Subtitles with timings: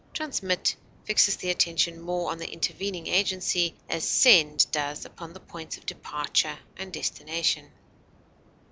[0.15, 0.75] Transmit
[1.05, 5.85] fixes the attention more on the intervening agency, as send does upon the points of
[5.85, 7.71] departure and destination.